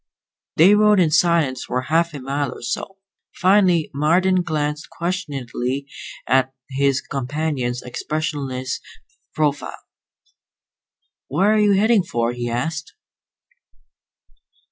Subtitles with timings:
[0.55, 2.97] They rode in silence for half a mile or so.
[3.35, 5.85] Finally Marden glanced questioningly
[6.25, 8.79] at his companion's expressionless
[9.35, 9.77] profile.
[11.27, 12.95] "Where are you headed for?" he asked.